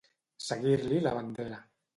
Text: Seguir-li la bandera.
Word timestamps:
Seguir-li 0.45 1.03
la 1.05 1.15
bandera. 1.19 1.65